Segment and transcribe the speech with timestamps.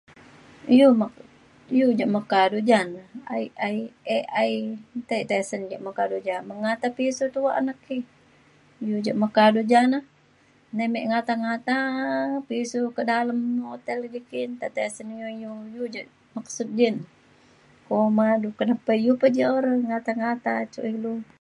[0.77, 1.19] iu me-
[1.77, 3.01] iu je meka du ja na
[3.41, 3.93] i- i-
[4.41, 4.51] AI
[4.99, 7.97] nta tei ja tisen meka du ja mengata pisu ja tuak na ki.
[8.85, 9.99] iu ja meka du ja na
[10.77, 11.75] nai me ngata ngata
[12.47, 16.01] pisu kak dalem hotel idi ki nta tisen iu iu iu ja
[16.35, 17.03] maksud ji na
[17.87, 18.93] kuma du ke pe
[19.35, 21.13] je re ngata ngata cuk ilu